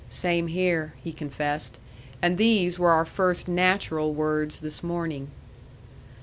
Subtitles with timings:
[0.09, 1.77] "Same here," he confessed.
[2.23, 5.27] And these were our first natural words this morning.